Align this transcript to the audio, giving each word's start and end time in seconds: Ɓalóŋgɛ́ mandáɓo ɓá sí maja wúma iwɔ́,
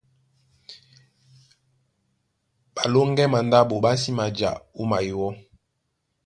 Ɓalóŋgɛ́ 2.73 3.25
mandáɓo 3.31 3.75
ɓá 3.83 3.91
sí 4.01 4.11
maja 4.17 4.49
wúma 4.77 4.97
iwɔ́, 5.09 5.31